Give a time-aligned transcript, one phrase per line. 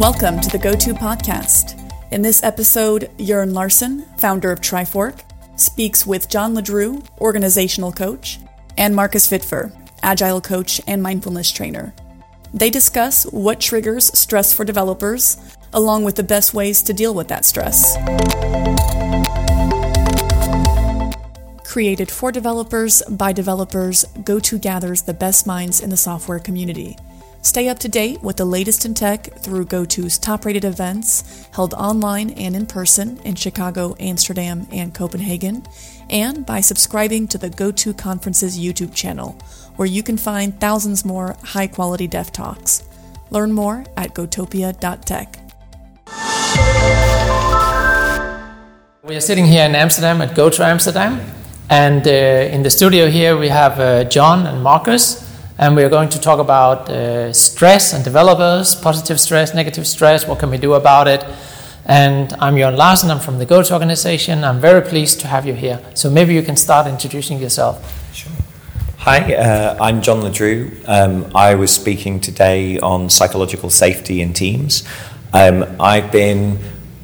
[0.00, 1.78] Welcome to the Go To Podcast.
[2.10, 5.20] In this episode, Jørn Larsen, founder of Trifork,
[5.56, 8.38] speaks with John LeDrew, organizational coach,
[8.78, 9.70] and Marcus Wittwer,
[10.02, 11.94] agile coach and mindfulness trainer.
[12.54, 15.36] They discuss what triggers stress for developers,
[15.74, 17.98] along with the best ways to deal with that stress.
[21.62, 26.96] Created for developers by developers, GoTo gathers the best minds in the software community.
[27.42, 31.72] Stay up to date with the latest in tech through GoTo's top rated events held
[31.72, 35.62] online and in person in Chicago, Amsterdam, and Copenhagen,
[36.10, 39.38] and by subscribing to the GoTo Conferences YouTube channel,
[39.76, 42.84] where you can find thousands more high quality dev talks.
[43.30, 45.38] Learn more at gotopia.tech.
[49.02, 51.18] We are sitting here in Amsterdam at GoTo Amsterdam,
[51.70, 55.29] and uh, in the studio here we have uh, John and Marcus
[55.60, 60.26] and we are going to talk about uh, stress and developers, positive stress, negative stress,
[60.26, 61.22] what can we do about it.
[61.84, 64.42] And I'm Jørn Larsen, I'm from the GoTo organization.
[64.42, 65.78] I'm very pleased to have you here.
[65.92, 67.76] So maybe you can start introducing yourself.
[68.14, 68.32] Sure.
[69.00, 70.82] Hi, uh, I'm John LeDrew.
[70.88, 74.88] Um, I was speaking today on psychological safety in teams.
[75.34, 76.58] Um, I've been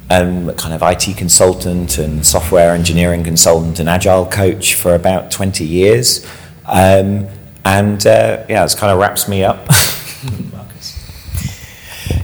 [0.09, 5.63] um, kind of IT consultant and software engineering consultant and agile coach for about 20
[5.63, 6.25] years.
[6.65, 7.27] Um,
[7.67, 9.67] and uh, yeah, it kind of wraps me up.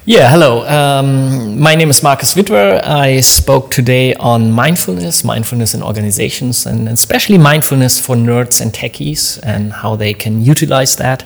[0.06, 0.68] Yeah, hello.
[0.68, 2.84] Um, my name is Marcus Wittwer.
[2.84, 9.40] I spoke today on mindfulness, mindfulness in organizations, and especially mindfulness for nerds and techies
[9.44, 11.24] and how they can utilize that.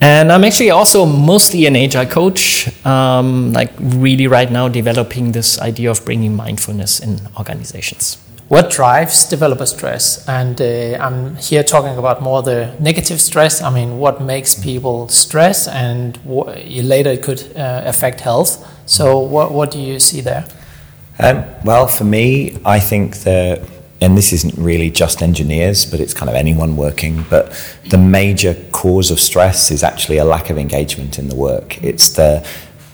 [0.00, 5.60] And I'm actually also mostly an agile coach, um, like really right now developing this
[5.60, 8.16] idea of bringing mindfulness in organizations
[8.48, 10.26] what drives developer stress?
[10.26, 13.62] And uh, I'm here talking about more the negative stress.
[13.62, 18.66] I mean, what makes people stress, and wh- later it could uh, affect health.
[18.86, 20.46] So, what what do you see there?
[21.18, 23.68] Um, well, for me, I think that,
[24.00, 27.24] and this isn't really just engineers, but it's kind of anyone working.
[27.28, 27.52] But
[27.90, 31.82] the major cause of stress is actually a lack of engagement in the work.
[31.82, 32.46] It's the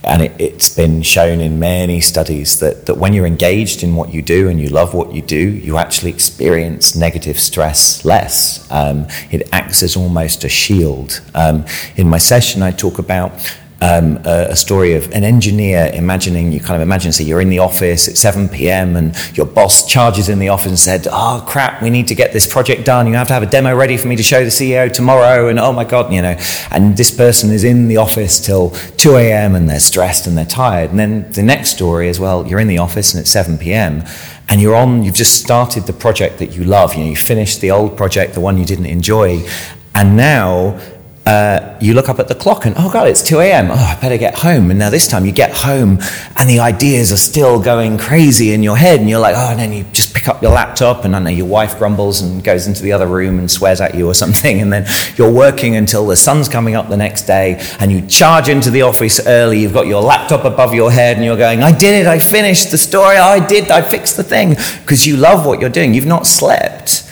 [0.05, 4.13] and it, has been shown in many studies that, that when you're engaged in what
[4.13, 8.71] you do and you love what you do, you actually experience negative stress less.
[8.71, 11.21] Um, it acts as almost a shield.
[11.35, 11.65] Um,
[11.97, 13.33] in my session, I talk about
[13.81, 17.51] um, a, a, story of an engineer imagining, you kind of imagine, so you're in
[17.51, 18.97] the office at 7 p.m.
[18.97, 22.33] and your boss charges in the office and said, oh crap, we need to get
[22.33, 23.07] this project done.
[23.07, 25.49] You have to have a demo ready for me to show the CEO tomorrow.
[25.49, 26.37] And oh my God, you know,
[26.71, 29.55] and this person is in the office till 2 a.m.
[29.55, 30.91] and they're stressed and they're tired.
[30.91, 34.05] And then the next story is, well, you're in the office and it's 7 p.m.
[34.49, 36.95] and you're on, you've just started the project that you love.
[36.95, 39.47] You know, you finished the old project, the one you didn't enjoy.
[39.95, 40.81] And now
[41.27, 43.69] uh, you look up at the clock and, oh God, it's 2 a.m.
[43.71, 44.71] Oh, I better get home.
[44.71, 45.99] And now this time you get home
[46.37, 49.01] and the ideas are still going crazy in your head.
[49.01, 51.31] And you're like, oh, and then you just pick up your laptop and I know
[51.31, 54.45] your wife grumbles and goes into the other room and swears at you or something.
[54.65, 54.87] And then
[55.17, 58.83] you're working until the sun's coming up the next day and you charge into the
[58.83, 59.61] office early.
[59.61, 62.07] You've got your laptop above your head and you're going, I did it.
[62.07, 63.17] I finished the story.
[63.17, 63.71] I did.
[63.71, 65.93] I fixed the thing because you love what you're doing.
[65.93, 67.04] You've not slept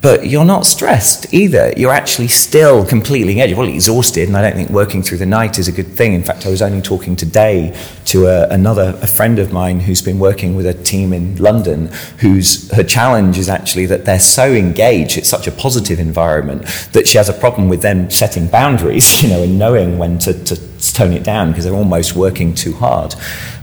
[0.00, 1.72] but you're not stressed either.
[1.76, 5.72] You're actually still completely exhausted, and I don't think working through the night is a
[5.72, 6.12] good thing.
[6.12, 7.76] In fact, I was only talking today
[8.06, 11.86] to a, another a friend of mine who's been working with a team in London,
[12.18, 15.18] whose her challenge is actually that they're so engaged.
[15.18, 19.28] It's such a positive environment that she has a problem with them setting boundaries, you
[19.28, 20.56] know, and knowing when to, to
[20.92, 23.16] tone it down because they're almost working too hard.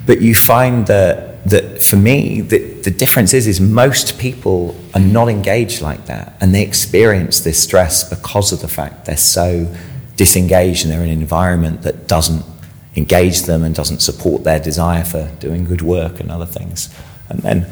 [0.06, 5.01] But you find that that for me, the, the difference is, is most people are
[5.01, 6.35] not engaged like that.
[6.41, 9.73] And they experience this stress because of the fact they're so
[10.16, 12.44] disengaged and they're in an environment that doesn't
[12.95, 16.94] engage them and doesn't support their desire for doing good work and other things.
[17.29, 17.72] And then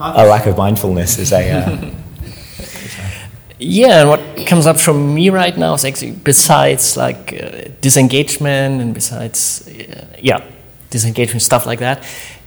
[0.00, 1.50] a lack of mindfulness is a.
[1.50, 1.90] Uh,
[3.58, 8.80] yeah, and what comes up from me right now is actually besides like uh, disengagement
[8.80, 10.44] and besides, uh, yeah,
[10.90, 12.02] disengagement stuff like that,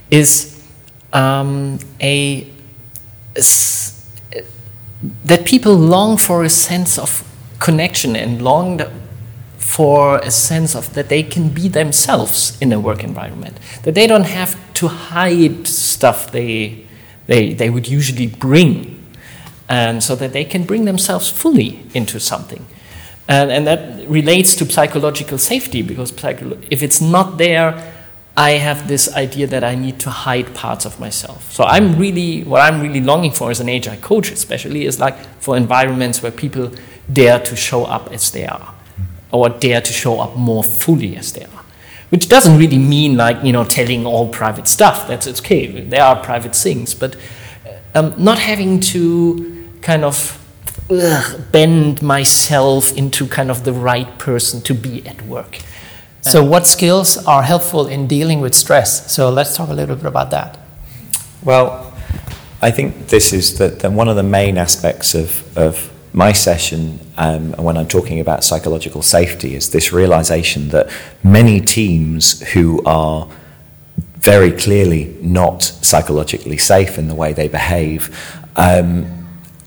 [0.10, 0.57] is
[1.14, 2.48] um, a,
[5.26, 7.24] that people long for a sense of
[7.60, 8.82] connection and long
[9.58, 13.58] for a sense of that they can be themselves in a work environment.
[13.84, 16.88] That they don't have to hide stuff they
[17.28, 18.94] they, they would usually bring.
[19.70, 22.66] And so that they can bring themselves fully into something.
[23.28, 26.14] And, and that relates to psychological safety because
[26.72, 27.94] if it's not there
[28.38, 31.52] I have this idea that I need to hide parts of myself.
[31.52, 35.18] So I'm really, what I'm really longing for as an agile coach, especially, is like
[35.42, 36.72] for environments where people
[37.12, 38.76] dare to show up as they are,
[39.32, 41.64] or dare to show up more fully as they are.
[42.10, 45.08] which doesn't really mean like you know telling all private stuff.
[45.08, 45.82] That's okay.
[45.82, 47.16] There are private things, but
[47.96, 50.40] um, not having to kind of
[50.90, 55.60] ugh, bend myself into kind of the right person to be at work.
[56.22, 59.12] So, what skills are helpful in dealing with stress?
[59.12, 60.58] So, let's talk a little bit about that.
[61.44, 61.94] Well,
[62.62, 67.54] I think this is the one of the main aspects of, of my session um,
[67.54, 70.90] when I'm talking about psychological safety is this realization that
[71.24, 73.30] many teams who are
[74.18, 79.06] very clearly not psychologically safe in the way they behave, um,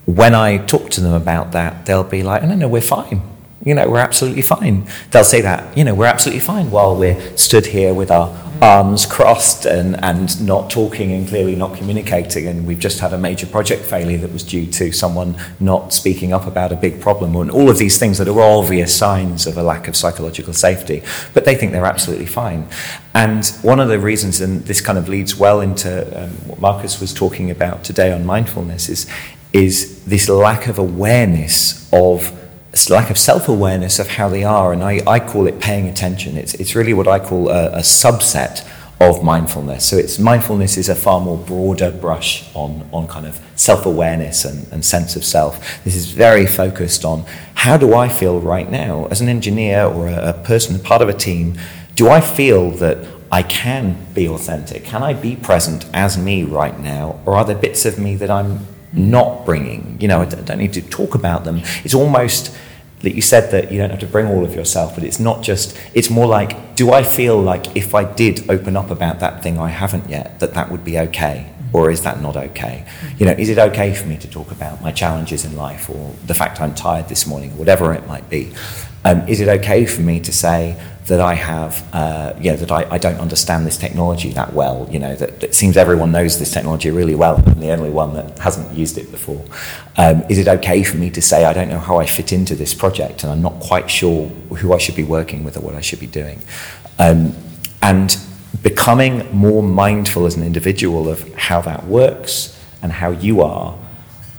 [0.06, 3.22] when I talk to them about that, they'll be like, no, no, we're fine.
[3.62, 4.86] You know, we're absolutely fine.
[5.10, 9.04] They'll say that, you know, we're absolutely fine while we're stood here with our arms
[9.04, 12.46] crossed and, and not talking and clearly not communicating.
[12.46, 16.32] And we've just had a major project failure that was due to someone not speaking
[16.32, 19.58] up about a big problem and all of these things that are obvious signs of
[19.58, 21.02] a lack of psychological safety.
[21.34, 22.66] But they think they're absolutely fine.
[23.14, 26.98] And one of the reasons, and this kind of leads well into um, what Marcus
[26.98, 29.06] was talking about today on mindfulness, is,
[29.52, 32.39] is this lack of awareness of
[32.88, 36.36] lack of self-awareness of how they are, and I, I call it paying attention.
[36.36, 38.66] It's, it's really what I call a, a subset
[39.00, 39.88] of mindfulness.
[39.88, 44.70] So it's mindfulness is a far more broader brush on, on kind of self-awareness and,
[44.72, 45.82] and sense of self.
[45.84, 47.24] This is very focused on
[47.54, 51.08] how do I feel right now as an engineer or a, a person, part of
[51.08, 51.58] a team,
[51.94, 54.84] do I feel that I can be authentic?
[54.84, 57.20] Can I be present as me right now?
[57.24, 59.98] Or are there bits of me that I'm not bringing.
[60.00, 61.62] You know, I don't need to talk about them.
[61.84, 62.56] It's almost
[63.00, 65.42] that you said that you don't have to bring all of yourself, but it's not
[65.42, 69.42] just, it's more like, do I feel like if I did open up about that
[69.42, 71.50] thing I haven't yet, that that would be okay?
[71.72, 72.86] Or is that not okay?
[73.16, 76.14] You know, is it okay for me to talk about my challenges in life or
[76.26, 78.52] the fact I'm tired this morning, whatever it might be?
[79.04, 80.78] Um, is it okay for me to say,
[81.10, 84.86] that I have, uh, know, that I, I don't understand this technology that well.
[84.92, 87.42] You know, that, it seems everyone knows this technology really well.
[87.44, 89.44] I'm the only one that hasn't used it before.
[89.96, 92.54] Um, is it okay for me to say I don't know how I fit into
[92.54, 95.74] this project and I'm not quite sure who I should be working with or what
[95.74, 96.40] I should be doing?
[97.00, 97.34] Um,
[97.82, 98.16] and
[98.62, 103.76] becoming more mindful as an individual of how that works and how you are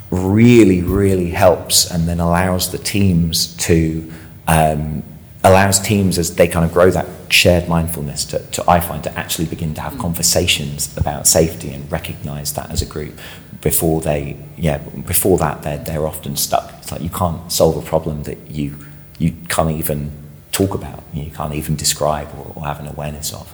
[0.09, 4.09] really, really helps and then allows the teams to
[4.47, 5.03] um,
[5.43, 9.17] allows teams as they kind of grow that shared mindfulness to, to I find to
[9.17, 13.17] actually begin to have conversations about safety and recognize that as a group
[13.61, 16.73] before they yeah before that they're, they're often stuck.
[16.79, 18.77] It's like you can't solve a problem that you
[19.17, 20.11] you can't even
[20.51, 23.51] talk about you can't even describe or, or have an awareness of.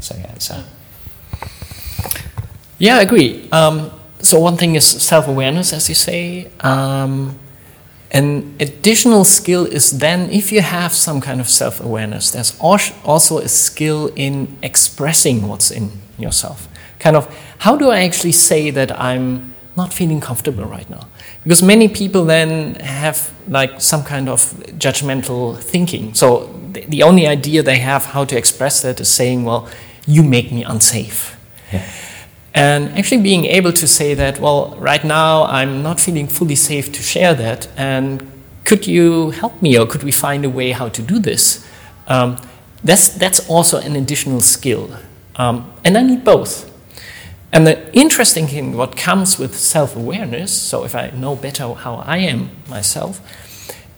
[0.00, 0.64] So yeah so.
[2.78, 3.48] Yeah I agree.
[3.50, 3.90] Um,
[4.20, 6.50] so one thing is self-awareness as you say.
[6.60, 7.38] Um,
[8.10, 13.38] an additional skill is then if you have some kind of self awareness, there's also
[13.38, 16.68] a skill in expressing what's in yourself.
[16.98, 17.28] Kind of,
[17.58, 21.06] how do I actually say that I'm not feeling comfortable right now?
[21.44, 24.40] Because many people then have like some kind of
[24.78, 26.14] judgmental thinking.
[26.14, 29.68] So the, only idea they have how to express that is saying, well,
[30.06, 31.36] you make me unsafe.
[31.72, 31.88] Yeah.
[32.58, 36.90] And actually being able to say that, well, right now I'm not feeling fully safe
[36.90, 38.28] to share that, and
[38.64, 41.64] could you help me or could we find a way how to do this?
[42.08, 42.36] Um,
[42.82, 44.90] that's, that's also an additional skill.
[45.36, 46.68] Um, and I need both.
[47.52, 52.02] And the interesting thing, what comes with self awareness, so if I know better how
[52.04, 53.20] I am myself,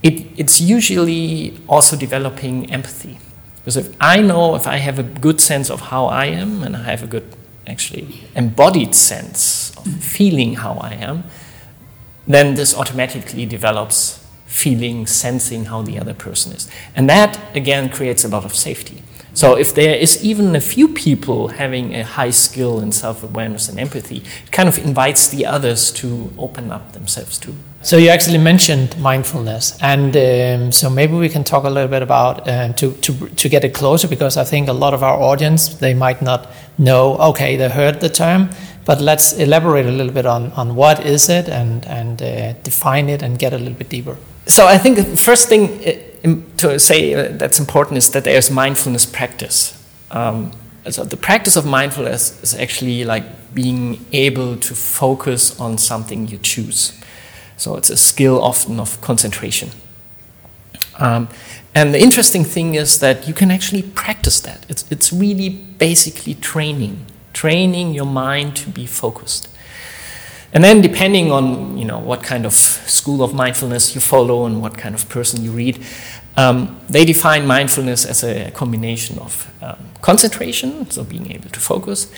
[0.02, 3.18] it, it's usually also developing empathy.
[3.56, 6.76] Because if I know, if I have a good sense of how I am and
[6.76, 7.25] I have a good
[7.70, 11.24] actually embodied sense of feeling how I am,
[12.26, 16.68] then this automatically develops feeling, sensing how the other person is.
[16.96, 19.02] And that, again, creates a lot of safety.
[19.34, 23.78] So if there is even a few people having a high skill in self-awareness and
[23.78, 27.54] empathy, it kind of invites the others to open up themselves too.
[27.82, 32.02] So you actually mentioned mindfulness, and um, so maybe we can talk a little bit
[32.02, 35.18] about uh, to to to get it closer because I think a lot of our
[35.18, 37.16] audience they might not know.
[37.30, 38.50] Okay, they heard the term,
[38.84, 43.08] but let's elaborate a little bit on on what is it and and uh, define
[43.08, 44.16] it and get a little bit deeper.
[44.46, 48.50] So I think the first thing uh, to say uh, that's important is that there's
[48.50, 49.76] mindfulness practice.
[50.10, 50.52] Um,
[50.88, 56.38] so the practice of mindfulness is actually like being able to focus on something you
[56.38, 56.98] choose.
[57.56, 59.70] So it's a skill often of concentration.
[60.98, 61.28] Um,
[61.74, 64.66] and the interesting thing is that you can actually practice that.
[64.68, 69.48] It's, it's really basically training, training your mind to be focused.
[70.52, 74.61] And then depending on you know what kind of school of mindfulness you follow and
[74.61, 75.78] what kind of person you read,
[76.37, 82.09] Um, they define mindfulness as a combination of um, concentration, so being able to focus,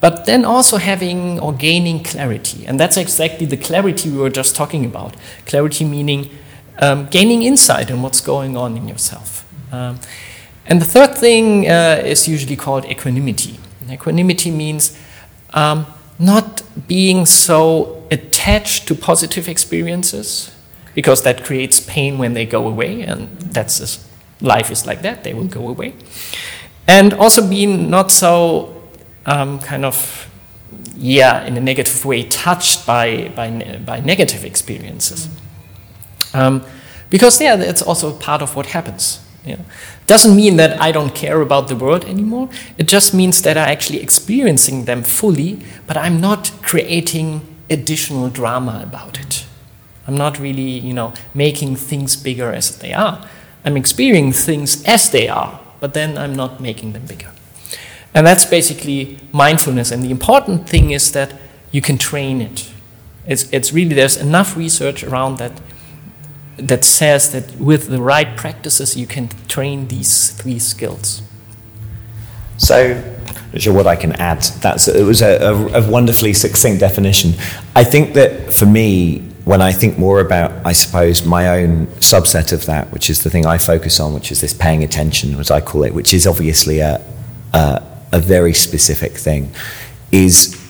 [0.00, 2.66] but then also having or gaining clarity.
[2.68, 5.14] And that's exactly the clarity we were just talking about.
[5.46, 6.28] Clarity meaning
[6.82, 9.44] um, gaining insight in what's going on in yourself.
[9.72, 9.98] Um,
[10.66, 13.58] and the third thing uh, is usually called equanimity.
[13.90, 14.98] equanimity means
[15.54, 15.86] um,
[16.22, 20.54] not being so attached to positive experiences
[20.94, 24.06] because that creates pain when they go away, and that's just,
[24.40, 25.94] life is like that; they will go away.
[26.86, 28.82] And also being not so
[29.26, 30.28] um, kind of
[30.96, 35.28] yeah, in a negative way, touched by by, by negative experiences.
[36.34, 36.64] Um,
[37.10, 39.20] because yeah, it's also part of what happens.
[39.44, 39.58] Yeah.
[40.06, 42.48] Doesn't mean that I don't care about the world anymore.
[42.78, 48.80] It just means that I'm actually experiencing them fully, but I'm not creating additional drama
[48.82, 49.46] about it.
[50.06, 53.28] I'm not really, you know, making things bigger as they are.
[53.64, 57.30] I'm experiencing things as they are, but then I'm not making them bigger.
[58.14, 59.90] And that's basically mindfulness.
[59.90, 61.34] And the important thing is that
[61.70, 62.70] you can train it.
[63.26, 65.52] It's, it's really, there's enough research around that
[66.66, 71.22] that says that with the right practices you can train these three skills.
[72.56, 73.02] So,
[73.56, 74.42] sure what I can add.
[74.60, 77.32] That's it was a, a, a, wonderfully succinct definition.
[77.74, 82.52] I think that for me, when I think more about, I suppose, my own subset
[82.52, 85.50] of that, which is the thing I focus on, which is this paying attention, as
[85.50, 87.02] I call it, which is obviously a
[87.52, 89.52] a, a very specific thing,
[90.10, 90.61] is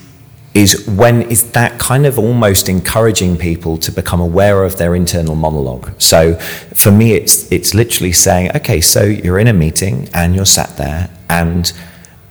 [0.54, 5.34] is when is that kind of almost encouraging people to become aware of their internal
[5.34, 5.90] monologue.
[6.00, 6.34] So
[6.74, 10.76] for me, it's it's literally saying, okay, so you're in a meeting and you're sat
[10.76, 11.72] there and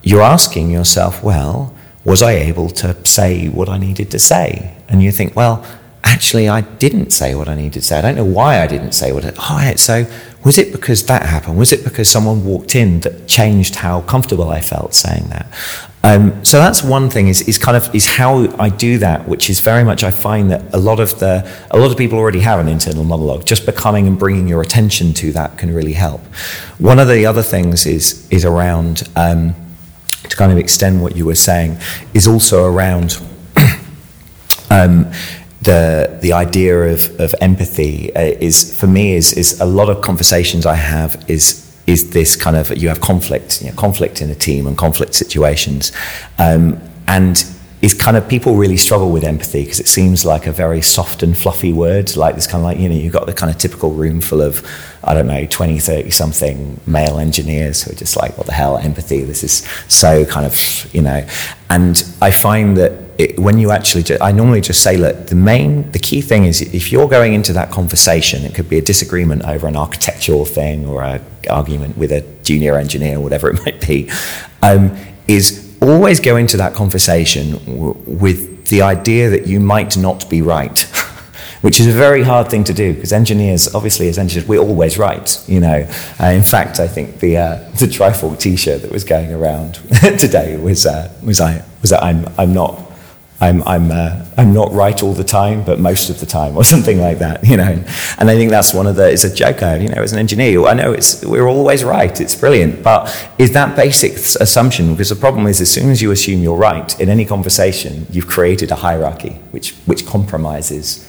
[0.04, 4.76] you're asking yourself, well, was I able to say what I needed to say?
[4.88, 5.66] And you think, well,
[6.04, 8.00] actually, I didn't say what I needed to say.
[8.00, 9.26] I don't know why I didn't say what.
[9.26, 10.06] I, oh, so
[10.44, 11.58] was it because that happened?
[11.58, 15.48] Was it because someone walked in that changed how comfortable I felt saying that?
[16.04, 19.50] Um, so that's one thing is, is kind of is how I do that, which
[19.50, 22.40] is very much I find that a lot of the a lot of people already
[22.40, 23.46] have an internal monologue.
[23.46, 26.22] Just becoming and bringing your attention to that can really help.
[26.80, 29.54] One of the other things is is around um,
[30.24, 31.78] to kind of extend what you were saying
[32.14, 33.22] is also around.
[34.72, 35.12] um,
[35.62, 40.02] the the idea of, of empathy uh, is for me is is a lot of
[40.02, 44.30] conversations I have is is this kind of you have conflict, you know, conflict in
[44.30, 45.92] a team and conflict situations,
[46.40, 47.46] um, and
[47.82, 51.24] is kind of people really struggle with empathy because it seems like a very soft
[51.24, 53.58] and fluffy word, like this kind of like you know you've got the kind of
[53.58, 54.66] typical room full of
[55.04, 58.78] I don't know 20, 30 something male engineers who are just like what the hell
[58.78, 61.28] empathy this is so kind of you know,
[61.70, 65.36] and I find that it, when you actually, do, I normally just say, look, the
[65.36, 68.82] main, the key thing is if you're going into that conversation, it could be a
[68.82, 73.60] disagreement over an architectural thing or an argument with a junior engineer, or whatever it
[73.66, 74.10] might be,
[74.64, 74.98] um,
[75.28, 80.42] is always go into that conversation w- with the idea that you might not be
[80.42, 80.80] right.
[81.62, 84.98] which is a very hard thing to do because engineers, obviously, as engineers, we're always
[84.98, 85.48] right.
[85.48, 85.88] You know,
[86.20, 89.76] uh, in fact, I think the uh, the Trifork T-shirt that was going around
[90.18, 92.91] today was uh, was I was that I'm I'm not
[93.42, 96.64] I'm, I'm, uh, I'm not right all the time, but most of the time, or
[96.64, 97.84] something like that, you know.
[98.18, 100.20] And I think that's one of the, it's a joke, I, you know, as an
[100.20, 105.10] engineer, I know it's, we're always right, it's brilliant, but is that basic assumption, because
[105.10, 108.72] the problem is as soon as you assume you're right, in any conversation, you've created
[108.72, 111.08] a hierarchy, which, which compromises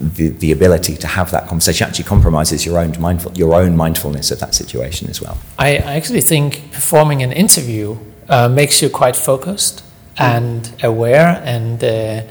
[0.00, 4.30] the, the ability to have that conversation actually compromises your own mindful your own mindfulness
[4.30, 5.36] of that situation as well.
[5.58, 9.82] I, I actually think performing an interview uh, makes you quite focused
[10.20, 12.22] and aware and uh,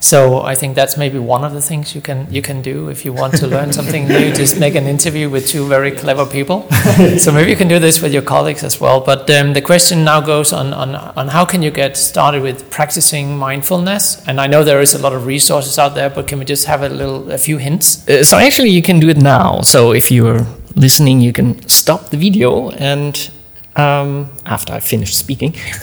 [0.00, 3.04] so I think that's maybe one of the things you can you can do if
[3.04, 4.32] you want to learn something new.
[4.42, 6.70] Just make an interview with two very clever people.
[7.18, 9.00] so maybe you can do this with your colleagues as well.
[9.00, 12.70] But um, the question now goes on, on on how can you get started with
[12.70, 14.22] practicing mindfulness?
[14.28, 16.66] And I know there is a lot of resources out there, but can we just
[16.66, 18.06] have a little a few hints?
[18.08, 19.62] Uh, so actually, you can do it now.
[19.62, 23.30] So if you're listening, you can stop the video and
[23.76, 25.54] um, after I finish speaking.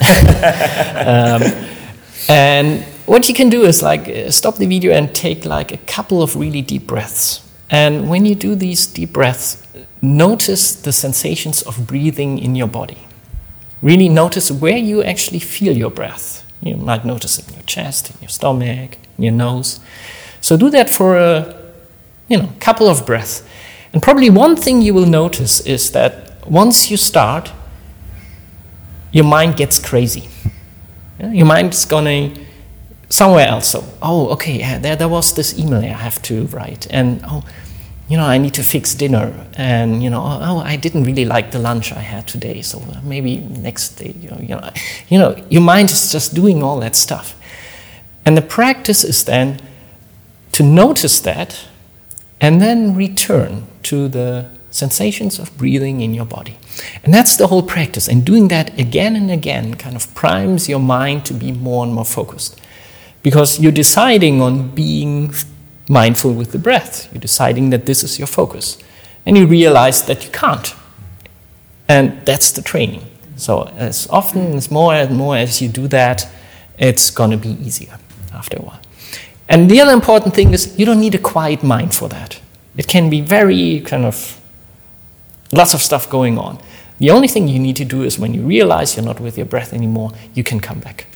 [1.06, 1.42] um,
[2.28, 5.78] and what you can do is like uh, stop the video and take like a
[5.78, 7.40] couple of really deep breaths.
[7.70, 9.62] And when you do these deep breaths,
[10.02, 12.98] notice the sensations of breathing in your body.
[13.82, 16.44] Really notice where you actually feel your breath.
[16.62, 19.80] You might notice it in your chest, in your stomach, in your nose.
[20.40, 21.62] So do that for a
[22.28, 23.42] you know, couple of breaths.
[23.92, 27.52] And probably one thing you will notice is that once you start,
[29.14, 30.28] your mind gets crazy.
[31.20, 32.44] Your mind's going
[33.08, 33.68] somewhere else.
[33.68, 36.88] So, oh, okay, yeah, there, there was this email I have to write.
[36.90, 37.44] And, oh,
[38.08, 41.24] you know, I need to fix dinner, and you know, oh, oh I didn't really
[41.24, 44.70] like the lunch I had today, so uh, maybe next day, you know, you know,
[45.08, 47.34] you know, your mind is just doing all that stuff,
[48.26, 49.58] and the practice is then
[50.52, 51.66] to notice that,
[52.42, 56.58] and then return to the sensations of breathing in your body,
[57.04, 58.08] and that's the whole practice.
[58.08, 61.94] And doing that again and again kind of primes your mind to be more and
[61.94, 62.60] more focused,
[63.22, 65.32] because you're deciding on being
[65.88, 67.12] mindful with the breath.
[67.12, 68.78] You're deciding that this is your focus.
[69.26, 70.74] And you realize that you can't.
[71.88, 73.04] And that's the training.
[73.36, 76.28] So, as often, as more and more as you do that,
[76.78, 77.98] it's going to be easier
[78.32, 78.80] after a while.
[79.48, 82.40] And the other important thing is you don't need a quiet mind for that.
[82.76, 84.40] It can be very kind of
[85.52, 86.58] lots of stuff going on.
[86.98, 89.46] The only thing you need to do is when you realize you're not with your
[89.46, 91.06] breath anymore, you can come back.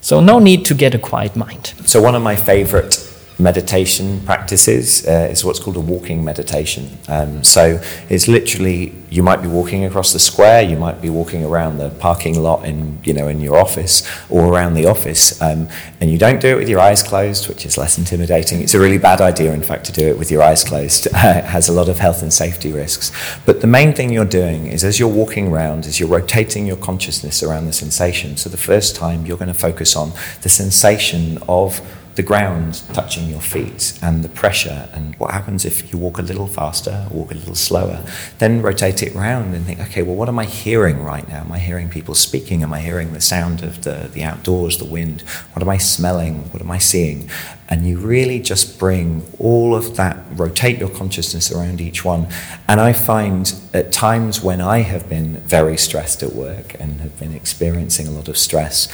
[0.00, 1.72] So, no need to get a quiet mind.
[1.86, 6.98] So, one of my favorite meditation practices uh, is what's called a walking meditation.
[7.08, 11.44] Um, so it's literally you might be walking across the square, you might be walking
[11.44, 15.68] around the parking lot in you know in your office or around the office, um,
[16.00, 18.60] and you don't do it with your eyes closed, which is less intimidating.
[18.60, 21.06] It's a really bad idea, in fact, to do it with your eyes closed.
[21.12, 23.10] it has a lot of health and safety risks.
[23.44, 26.76] But the main thing you're doing is as you're walking around, is you're rotating your
[26.76, 28.36] consciousness around the sensation.
[28.36, 30.12] So the first time you're going to focus on
[30.42, 31.80] the sensation of
[32.16, 36.22] the ground touching your feet and the pressure and what happens if you walk a
[36.22, 38.04] little faster, walk a little slower.
[38.38, 41.40] Then rotate it around and think, okay, well, what am I hearing right now?
[41.40, 42.62] Am I hearing people speaking?
[42.62, 45.22] Am I hearing the sound of the, the outdoors, the wind?
[45.52, 46.50] What am I smelling?
[46.52, 47.28] What am I seeing?
[47.68, 52.28] And you really just bring all of that, rotate your consciousness around each one.
[52.68, 57.18] And I find at times when I have been very stressed at work and have
[57.18, 58.88] been experiencing a lot of stress,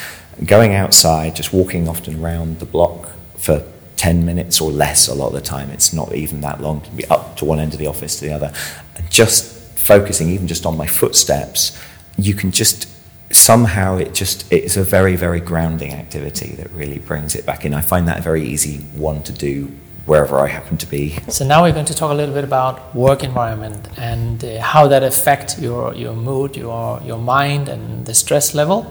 [0.44, 3.64] going outside, just walking often around the block for
[3.96, 5.70] 10 minutes or less a lot of the time.
[5.70, 8.25] It's not even that long to be up to one end of the office to
[8.25, 8.52] the other.
[8.96, 11.78] And just focusing even just on my footsteps,
[12.16, 12.88] you can just
[13.32, 17.75] somehow it just it's a very very grounding activity that really brings it back in.
[17.75, 19.71] I find that a very easy one to do
[20.06, 21.16] wherever I happen to be.
[21.28, 24.88] So now we're going to talk a little bit about work environment and uh, how
[24.88, 28.90] that affect your your mood, your your mind and the stress level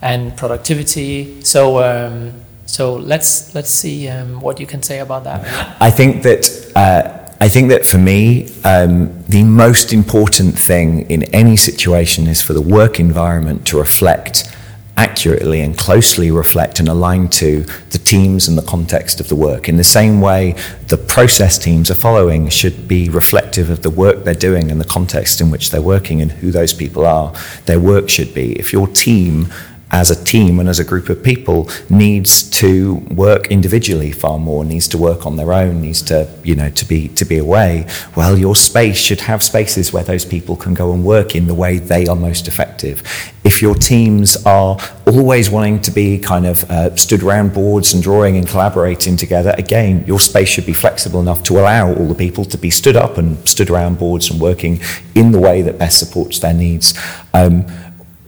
[0.00, 1.42] and productivity.
[1.42, 2.32] So, um,
[2.66, 5.80] so let's let's see um, what you can say about that.
[5.80, 6.72] I think that.
[6.74, 12.42] Uh, I think that for me, um, the most important thing in any situation is
[12.42, 14.52] for the work environment to reflect
[14.98, 19.68] accurately and closely reflect and align to the teams and the context of the work.
[19.68, 20.56] In the same way,
[20.88, 24.84] the process teams are following should be reflective of the work they're doing and the
[24.84, 27.32] context in which they're working and who those people are.
[27.66, 28.58] Their work should be.
[28.58, 29.52] If your team
[29.90, 34.64] as a team and as a group of people needs to work individually far more
[34.64, 37.86] needs to work on their own needs to you know to be to be away.
[38.16, 41.54] Well your space should have spaces where those people can go and work in the
[41.54, 43.02] way they are most effective.
[43.44, 48.02] If your teams are always wanting to be kind of uh, stood around boards and
[48.02, 52.14] drawing and collaborating together again your space should be flexible enough to allow all the
[52.14, 54.80] people to be stood up and stood around boards and working
[55.14, 56.94] in the way that best supports their needs.
[57.32, 57.66] Um,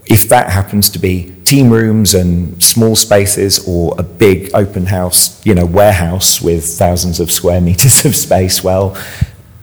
[0.06, 5.44] if that happens to be team rooms and small spaces or a big open house,
[5.44, 8.96] you know, warehouse with thousands of square meters of space, well,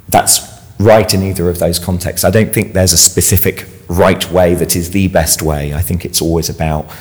[0.10, 0.42] that's
[0.80, 2.26] right in either of those contexts.
[2.26, 5.74] I don't think there's a specific right way that is the best way.
[5.74, 6.94] I think it's always about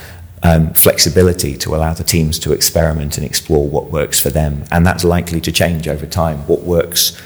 [0.44, 4.66] um, flexibility to allow the teams to experiment and explore what works for them.
[4.70, 6.46] And that's likely to change over time.
[6.46, 7.20] What works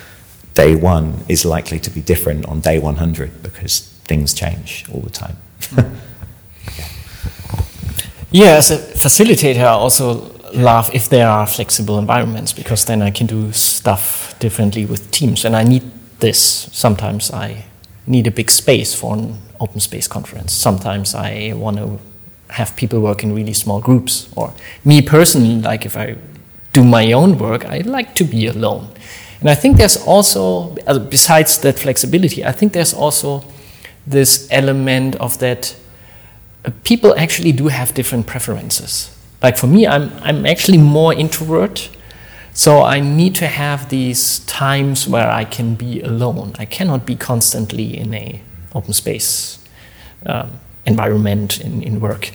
[0.54, 5.10] day one is likely to be different on day 100 because things change all the
[5.10, 5.36] time.
[8.32, 13.10] Yeah, as a facilitator, I also love if there are flexible environments because then I
[13.10, 15.44] can do stuff differently with teams.
[15.44, 15.82] And I need
[16.20, 16.38] this.
[16.72, 17.64] Sometimes I
[18.06, 20.52] need a big space for an open space conference.
[20.52, 21.98] Sometimes I want to
[22.50, 24.28] have people work in really small groups.
[24.36, 26.16] Or me personally, like if I
[26.72, 28.88] do my own work, I like to be alone.
[29.40, 33.44] And I think there's also, uh, besides that flexibility, I think there's also
[34.06, 35.74] this element of that
[36.84, 39.16] people actually do have different preferences.
[39.42, 41.90] Like for me, I'm, I'm actually more introvert,
[42.52, 46.52] so I need to have these times where I can be alone.
[46.58, 48.42] I cannot be constantly in a
[48.74, 49.58] open space
[50.26, 50.50] um,
[50.86, 52.32] environment in, in work.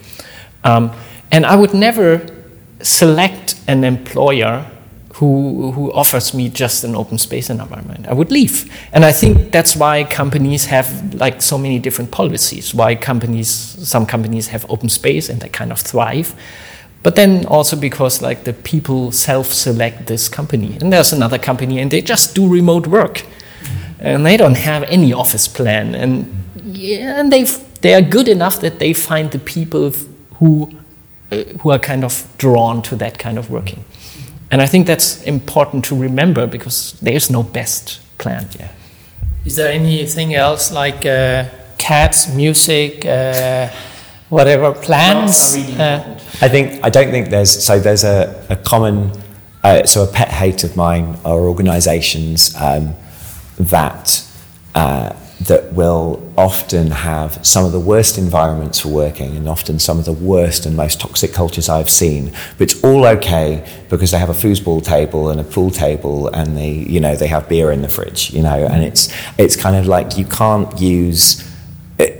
[0.63, 0.91] Um,
[1.31, 2.25] and I would never
[2.81, 4.65] select an employer
[5.15, 8.07] who, who offers me just an open space environment.
[8.07, 8.69] I would leave.
[8.93, 14.05] And I think that's why companies have like so many different policies, why companies, some
[14.05, 16.33] companies have open space and they kind of thrive.
[17.03, 20.77] But then also because like the people self-select this company.
[20.81, 23.23] And there's another company and they just do remote work.
[23.99, 26.25] and they don't have any office plan, and
[26.63, 27.43] yeah, and they
[27.81, 29.91] they are good enough that they find the people
[30.35, 30.69] who
[31.31, 33.83] uh, who are kind of drawn to that kind of working.
[34.55, 38.47] And I think that's important to remember because there's no best plan.
[38.57, 38.69] Yeah.
[39.43, 43.67] Is there anything else like uh, cats, music, uh,
[44.29, 45.57] whatever plans?
[45.57, 46.03] Really Uh,
[46.41, 49.11] I think I don't think there's so there's a, a common
[49.61, 52.93] uh, so a pet hate of mine are organisations um,
[53.59, 54.23] that
[54.73, 55.09] uh,
[55.41, 60.05] that will often have some of the worst environments for working and often some of
[60.05, 62.31] the worst and most toxic cultures I've seen.
[62.57, 66.57] But it's all okay because they have a foosball table and a pool table and
[66.57, 69.75] they you know they have beer in the fridge you know and it's it's kind
[69.75, 71.43] of like you can't use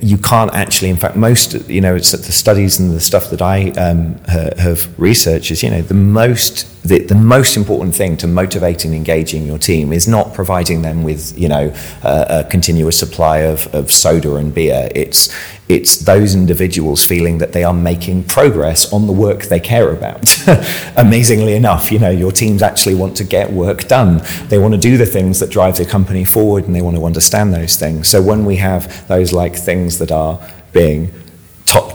[0.06, 3.42] you can't actually, in fact, most, you know, it's the studies and the stuff that
[3.42, 8.16] I um, ha- have researched is, you know, the most, the, the most important thing
[8.18, 12.44] to motivating and engaging your team is not providing them with, you know, a, a
[12.44, 14.88] continuous supply of, of soda and beer.
[14.94, 15.34] It's,
[15.68, 20.22] it's those individuals feeling that they are making progress on the work they care about.
[20.96, 24.22] Amazingly enough, you know, your teams actually want to get work done.
[24.48, 27.04] They want to do the things that drive the company forward and they want to
[27.04, 28.08] understand those things.
[28.08, 30.40] So when we have those like things that are
[30.72, 31.12] being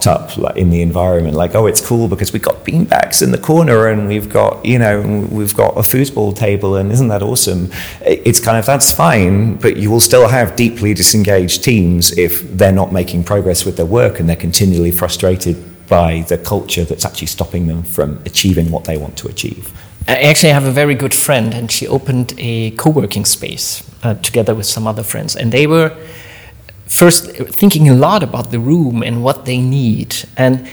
[0.06, 3.38] up like, in the environment like oh it's cool because we've got beanbags in the
[3.38, 7.70] corner and we've got you know we've got a foosball table and isn't that awesome
[8.02, 12.72] it's kind of that's fine but you will still have deeply disengaged teams if they're
[12.72, 15.56] not making progress with their work and they're continually frustrated
[15.88, 19.72] by the culture that's actually stopping them from achieving what they want to achieve
[20.08, 24.14] I actually have a very good friend, and she opened a co working space uh,
[24.14, 25.36] together with some other friends.
[25.36, 25.96] And they were
[26.92, 30.14] first thinking a lot about the room and what they need.
[30.36, 30.68] And,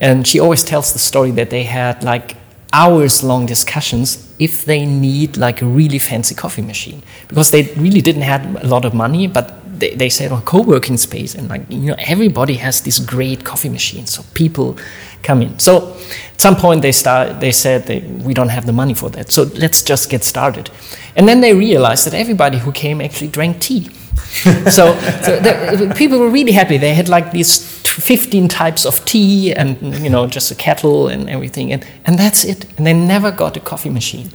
[0.00, 2.36] and she always tells the story that they had like
[2.72, 7.02] hours long discussions if they need like a really fancy coffee machine.
[7.28, 10.96] Because they really didn't have a lot of money but they, they said on co-working
[10.96, 11.34] space.
[11.34, 14.78] And like you know everybody has this great coffee machine so people
[15.22, 15.58] come in.
[15.58, 15.92] So
[16.32, 19.30] at some point they start they said they, we don't have the money for that
[19.30, 20.70] so let's just get started.
[21.14, 23.90] And then they realized that everybody who came actually drank tea
[24.70, 26.76] so, so the, people were really happy.
[26.76, 31.28] They had like these 15 types of tea and you know just a kettle and
[31.28, 32.66] everything and, and that's it.
[32.76, 34.30] And they never got a coffee machine.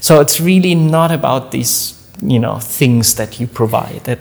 [0.00, 4.04] So it's really not about these you know things that you provide.
[4.04, 4.18] That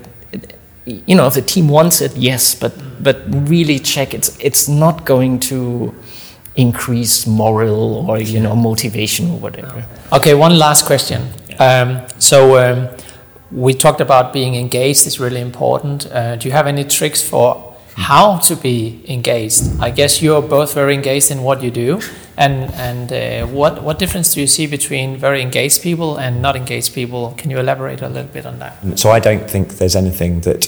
[0.85, 5.05] you know if the team wants it yes but but really check it's it's not
[5.05, 5.93] going to
[6.57, 9.85] increase moral or you know motivation or whatever.
[10.11, 11.21] Okay, one last question.
[11.59, 12.89] Um, so um,
[13.51, 16.11] we talked about being engaged is really important.
[16.11, 19.63] Uh, do you have any tricks for how to be engaged?
[19.79, 21.99] I guess you're both very engaged in what you do,
[22.37, 26.55] and and uh, what what difference do you see between very engaged people and not
[26.55, 27.33] engaged people?
[27.37, 28.99] Can you elaborate a little bit on that?
[28.99, 30.67] So I don't think there's anything that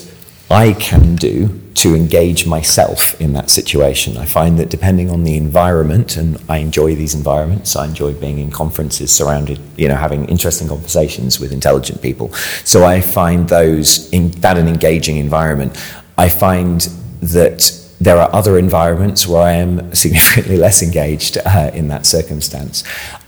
[0.51, 4.17] I can do to engage myself in that situation.
[4.17, 8.39] I find that depending on the environment, and I enjoy these environments, I enjoy being
[8.39, 12.33] in conferences surrounded, you know, having interesting conversations with intelligent people.
[12.65, 15.77] So I find those in that an engaging environment.
[16.17, 16.81] I find
[17.21, 22.83] that there are other environments where I am significantly less engaged uh, in that circumstance.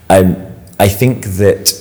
[0.10, 0.36] Um,
[0.80, 1.81] I think that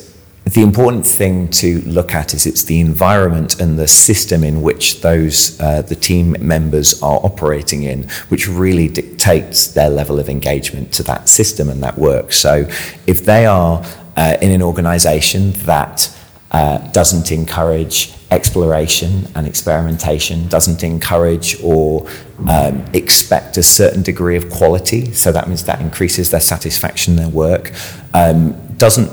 [0.53, 5.01] the important thing to look at is it's the environment and the system in which
[5.01, 10.93] those uh, the team members are operating in, which really dictates their level of engagement
[10.95, 12.33] to that system and that work.
[12.33, 12.69] So,
[13.07, 13.85] if they are
[14.17, 16.17] uh, in an organisation that
[16.51, 22.09] uh, doesn't encourage exploration and experimentation, doesn't encourage or
[22.49, 27.17] um, expect a certain degree of quality, so that means that increases their satisfaction in
[27.17, 27.73] their work.
[28.15, 29.11] Um, doesn't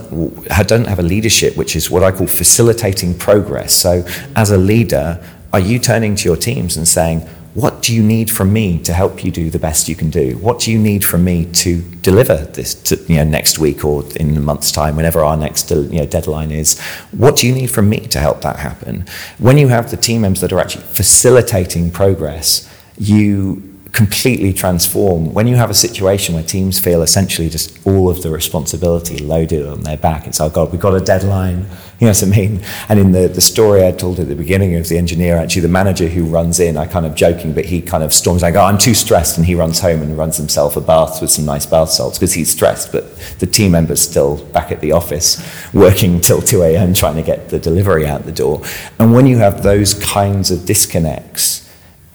[0.67, 3.73] don't have a leadership which is what I call facilitating progress.
[3.73, 7.27] So, as a leader, are you turning to your teams and saying,
[7.63, 10.37] "What do you need from me to help you do the best you can do?
[10.47, 14.05] What do you need from me to deliver this, to, you know, next week or
[14.15, 16.79] in a month's time, whenever our next you know, deadline is?
[17.23, 19.05] What do you need from me to help that happen?"
[19.39, 23.63] When you have the team members that are actually facilitating progress, you
[23.97, 28.29] completely transform when you have a situation where teams feel essentially just all of the
[28.29, 30.27] responsibility loaded on their back.
[30.27, 31.65] It's, oh God, we've got a deadline.
[31.99, 32.61] You know what I mean?
[32.89, 35.67] And in the, the story I told at the beginning of the engineer, actually, the
[35.67, 38.61] manager who runs in, I kind of joking, but he kind of storms like, oh,
[38.61, 39.35] I'm too stressed.
[39.35, 42.33] And he runs home and runs himself a bath with some nice bath salts because
[42.33, 42.91] he's stressed.
[42.91, 46.93] But the team member's still back at the office working till 2 a.m.
[46.93, 48.61] trying to get the delivery out the door.
[48.99, 51.66] And when you have those kinds of disconnects,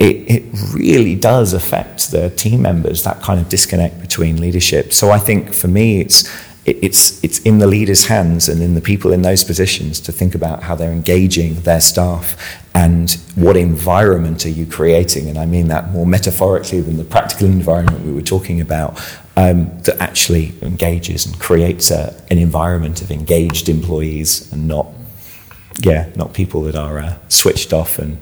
[0.02, 0.42] it, it
[0.74, 4.92] really does affect the team members, that kind of disconnect between leadership.
[4.92, 6.28] So I think for me, it's
[6.64, 10.12] it, it's it's in the leaders' hands and in the people in those positions to
[10.12, 12.36] think about how they're engaging their staff
[12.74, 15.28] and what environment are you creating.
[15.28, 19.00] And I mean that more metaphorically than the practical environment we were talking about.
[19.34, 24.88] Um, that actually engages and creates a, an environment of engaged employees and not,
[25.80, 28.18] yeah, not people that are uh, switched off and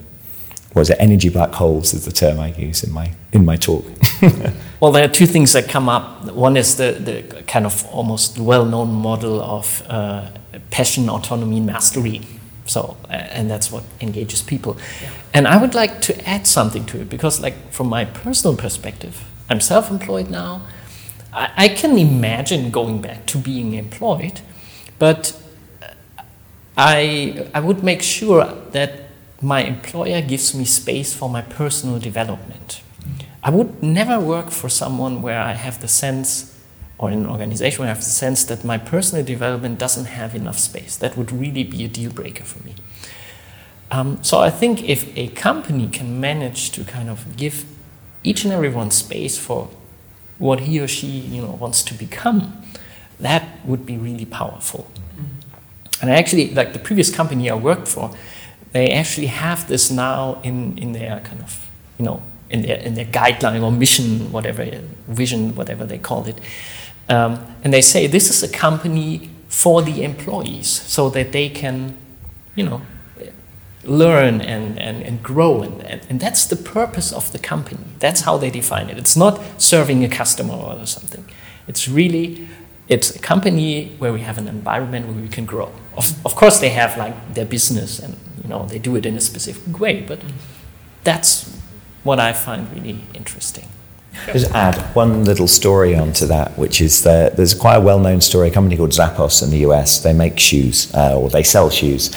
[0.74, 3.85] was it energy black holes is the term I use in my in my talk.
[4.80, 6.33] well, there are two things that come up.
[6.33, 10.30] One is the, the kind of almost well-known model of uh,
[10.70, 12.22] passion, autonomy, and mastery.
[12.66, 14.76] So, and that's what engages people.
[15.02, 15.11] Yeah.
[15.35, 19.24] And I would like to add something to it because, like, from my personal perspective,
[19.48, 20.62] I'm self-employed now.
[21.33, 24.40] I, I can imagine going back to being employed,
[24.98, 25.37] but
[26.76, 29.10] I I would make sure that
[29.40, 32.83] my employer gives me space for my personal development.
[33.42, 36.59] I would never work for someone where I have the sense,
[36.98, 40.35] or in an organization where I have the sense that my personal development doesn't have
[40.35, 40.96] enough space.
[40.96, 42.74] That would really be a deal breaker for me.
[43.90, 47.64] Um, so I think if a company can manage to kind of give
[48.22, 49.70] each and everyone space for
[50.38, 52.62] what he or she you know wants to become,
[53.18, 54.90] that would be really powerful.
[56.00, 58.14] And actually, like the previous company I worked for,
[58.72, 62.94] they actually have this now in, in their kind of, you know, in their, in
[62.94, 64.64] their guideline or mission, whatever,
[65.09, 66.38] vision, whatever they call it.
[67.09, 71.96] Um, and they say this is a company for the employees so that they can,
[72.54, 72.83] you know,
[73.83, 75.62] learn and, and, and grow.
[75.62, 77.85] And, and, and that's the purpose of the company.
[77.98, 78.98] That's how they define it.
[78.98, 81.24] It's not serving a customer or something.
[81.66, 82.48] It's really,
[82.88, 85.72] it's a company where we have an environment where we can grow.
[85.96, 88.16] Of, of course, they have like their business and
[88.50, 90.20] know they do it in a specific way, but
[91.04, 91.58] that's
[92.02, 93.68] what I find really interesting.
[94.32, 98.48] Just add one little story onto that, which is that there's quite a well-known story.
[98.48, 100.02] A company called Zappos in the US.
[100.02, 102.10] They make shoes, uh, or they sell shoes,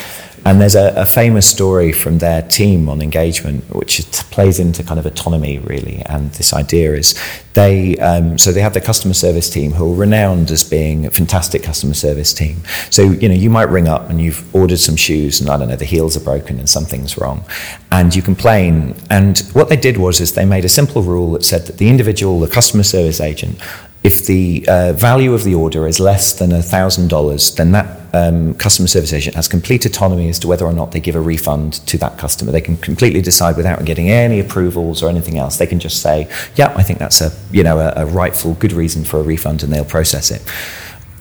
[0.46, 4.02] and there's a, a, famous story from their team on engagement, which
[4.32, 6.02] plays into kind of autonomy, really.
[6.06, 7.18] And this idea is
[7.54, 11.12] they, um, so they have their customer service team who are renowned as being a
[11.12, 12.58] fantastic customer service team.
[12.90, 15.70] So, you know, you might ring up and you've ordered some shoes and I don't
[15.70, 17.46] know, the heels are broken and something's wrong.
[17.92, 18.96] And you complain.
[19.10, 21.90] And what they did was is they made a simple rule that said that the
[21.90, 23.62] individual, the customer service agent,
[24.04, 28.88] if the uh, value of the order is less than $1,000, then that um, customer
[28.88, 31.98] service agent has complete autonomy as to whether or not they give a refund to
[31.98, 32.52] that customer.
[32.52, 35.58] They can completely decide without getting any approvals or anything else.
[35.58, 38.74] They can just say, yeah, I think that's a, you know, a, a rightful, good
[38.74, 40.42] reason for a refund, and they'll process it.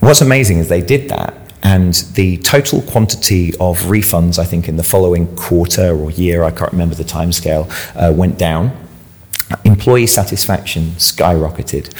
[0.01, 4.77] What's amazing is they did that, and the total quantity of refunds, I think, in
[4.77, 8.77] the following quarter or year, I can't remember the timescale, uh, went down.
[9.64, 11.95] Employee satisfaction skyrocketed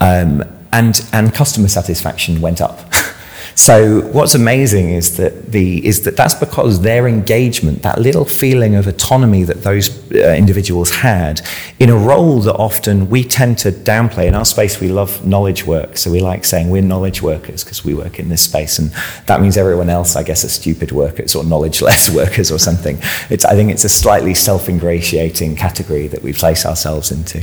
[0.00, 2.80] um, and, and customer satisfaction went up.
[3.56, 8.74] So what's amazing is that the is that that's because their engagement, that little feeling
[8.74, 11.40] of autonomy that those uh, individuals had
[11.78, 14.78] in a role that often we tend to downplay in our space.
[14.78, 18.28] We love knowledge work, so we like saying we're knowledge workers because we work in
[18.28, 18.90] this space, and
[19.24, 22.98] that means everyone else, I guess, are stupid workers or knowledge-less workers or something.
[23.30, 27.42] It's I think it's a slightly self-ingratiating category that we place ourselves into,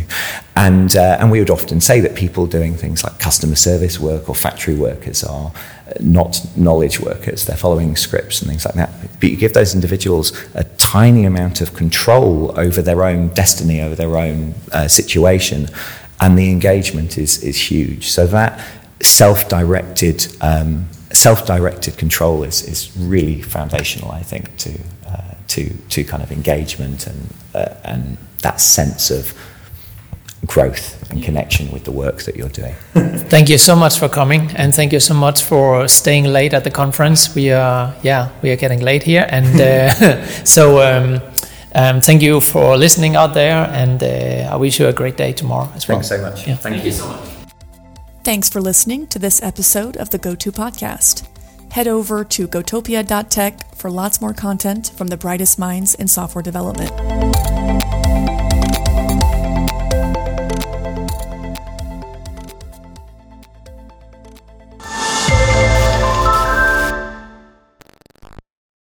[0.55, 4.29] and uh, and we would often say that people doing things like customer service work
[4.29, 5.51] or factory workers are
[5.99, 7.45] not knowledge workers.
[7.45, 8.91] They're following scripts and things like that.
[9.19, 13.95] But you give those individuals a tiny amount of control over their own destiny, over
[13.95, 15.67] their own uh, situation,
[16.19, 18.09] and the engagement is, is huge.
[18.09, 18.59] So that
[19.01, 26.23] self-directed um, self-directed control is, is really foundational, I think, to uh, to to kind
[26.23, 29.33] of engagement and uh, and that sense of
[30.45, 32.75] growth and connection with the work that you're doing.
[33.29, 36.63] thank you so much for coming, and thank you so much for staying late at
[36.63, 37.33] the conference.
[37.35, 41.21] We are, yeah, we are getting late here, and uh, so um,
[41.75, 45.33] um, thank you for listening out there, and uh, I wish you a great day
[45.33, 45.97] tomorrow as well.
[45.97, 46.47] Thanks so much.
[46.47, 46.55] Yeah.
[46.55, 47.29] Thank, thank you so much.
[48.23, 51.27] Thanks for listening to this episode of the GoTo podcast.
[51.71, 56.91] Head over to gotopia.tech for lots more content from the brightest minds in software development.